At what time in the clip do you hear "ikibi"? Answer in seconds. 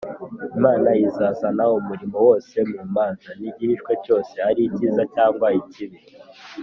5.61-5.97